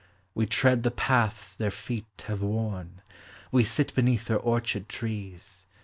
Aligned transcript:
We 0.33 0.47
tread 0.47 0.81
the 0.81 0.89
paths 0.89 1.55
their 1.55 1.69
feet 1.69 2.07
have 2.25 2.41
worn, 2.41 3.03
We 3.51 3.63
sit 3.63 3.93
beneath 3.93 4.25
their 4.25 4.39
orchard 4.39 4.89
trees. 4.89 5.67